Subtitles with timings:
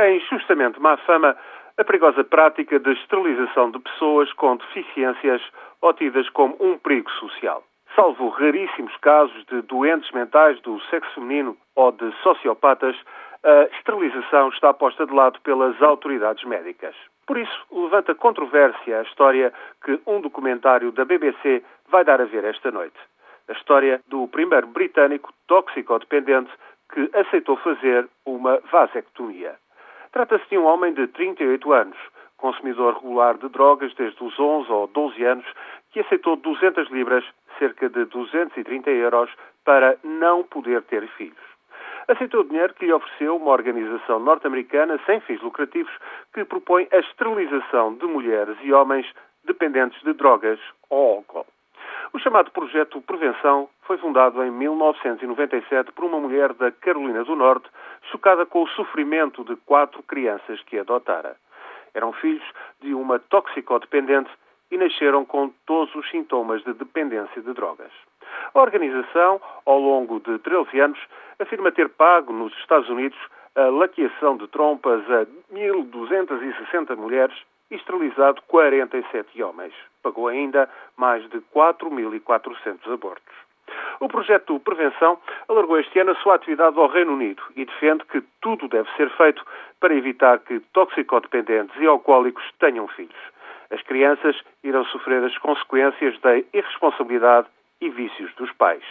[0.00, 1.36] tem justamente má fama
[1.76, 5.42] a perigosa prática de esterilização de pessoas com deficiências
[5.82, 7.62] ou tidas como um perigo social.
[7.94, 12.96] Salvo raríssimos casos de doentes mentais do sexo feminino ou de sociopatas,
[13.44, 16.94] a esterilização está posta de lado pelas autoridades médicas.
[17.26, 19.52] Por isso, levanta controvérsia a história
[19.84, 22.96] que um documentário da BBC vai dar a ver esta noite.
[23.48, 26.50] A história do primeiro britânico toxicodependente
[26.90, 29.56] que aceitou fazer uma vasectomia.
[30.12, 31.96] Trata-se de um homem de 38 anos,
[32.36, 35.46] consumidor regular de drogas desde os 11 ou 12 anos,
[35.92, 37.24] que aceitou 200 libras,
[37.58, 39.30] cerca de 230 euros,
[39.64, 41.38] para não poder ter filhos.
[42.08, 45.92] Aceitou o dinheiro que lhe ofereceu uma organização norte-americana sem fins lucrativos
[46.34, 49.06] que propõe a esterilização de mulheres e homens
[49.44, 50.58] dependentes de drogas
[50.88, 51.46] ou álcool.
[52.12, 57.68] O chamado Projeto Prevenção foi fundado em 1997 por uma mulher da Carolina do Norte,
[58.10, 61.36] chocada com o sofrimento de quatro crianças que adotara.
[61.94, 62.42] Eram filhos
[62.80, 64.30] de uma toxicodependente
[64.72, 67.92] e nasceram com todos os sintomas de dependência de drogas.
[68.54, 70.98] A organização, ao longo de 13 anos,
[71.38, 73.18] afirma ter pago nos Estados Unidos
[73.54, 77.36] a laqueação de trompas a 1.260 mulheres
[77.70, 79.74] esterilizado 47 homens.
[80.02, 83.34] Pagou ainda mais de 4.400 abortos.
[84.00, 85.18] O projeto Prevenção
[85.48, 89.10] alargou este ano a sua atividade ao Reino Unido e defende que tudo deve ser
[89.10, 89.44] feito
[89.78, 93.20] para evitar que toxicodependentes e alcoólicos tenham filhos.
[93.70, 97.46] As crianças irão sofrer as consequências da irresponsabilidade
[97.80, 98.82] e vícios dos pais.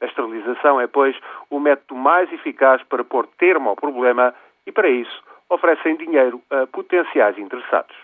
[0.00, 1.16] A esterilização é, pois,
[1.48, 4.34] o método mais eficaz para pôr termo ao problema
[4.66, 7.94] e, para isso, oferecem dinheiro a potenciais interessados.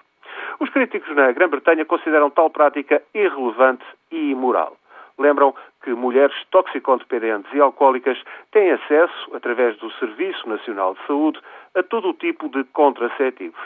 [0.60, 4.76] Os críticos na Grã-Bretanha consideram tal prática irrelevante e imoral.
[5.18, 11.40] Lembram que mulheres toxicodependentes e alcoólicas têm acesso, através do Serviço Nacional de Saúde,
[11.74, 13.60] a todo o tipo de contraceptivos.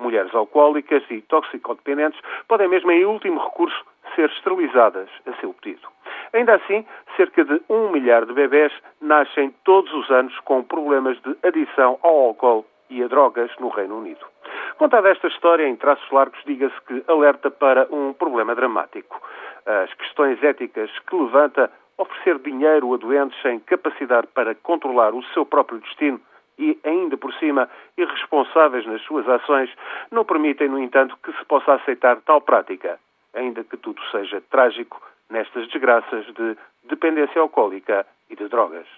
[0.00, 3.84] Mulheres alcoólicas e toxicodependentes podem mesmo, em último recurso,
[4.16, 5.86] ser esterilizadas a seu pedido.
[6.32, 6.84] Ainda assim,
[7.16, 12.26] cerca de um milhar de bebés nascem todos os anos com problemas de adição ao
[12.26, 14.26] álcool e a drogas no Reino Unido.
[14.82, 19.22] Contada esta história em traços largos, diga-se que alerta para um problema dramático.
[19.64, 25.46] As questões éticas que levanta oferecer dinheiro a doentes sem capacidade para controlar o seu
[25.46, 26.20] próprio destino
[26.58, 29.70] e, ainda por cima, irresponsáveis nas suas ações,
[30.10, 32.98] não permitem, no entanto, que se possa aceitar tal prática,
[33.34, 35.00] ainda que tudo seja trágico
[35.30, 36.56] nestas desgraças de
[36.88, 38.88] dependência alcoólica e de drogas.